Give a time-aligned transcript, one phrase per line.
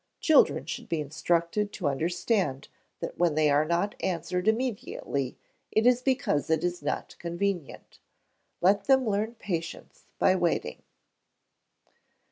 [0.19, 2.69] Children should be instructed to understand
[3.01, 5.37] that when they are not answered immediately,
[5.71, 7.99] it is because it is not convenient.
[8.61, 10.81] Let them learn patience by waiting.